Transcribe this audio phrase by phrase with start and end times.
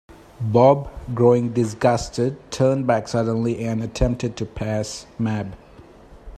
[0.53, 5.53] Bob, growing disgusted, turned back suddenly and attempted to pass Mab.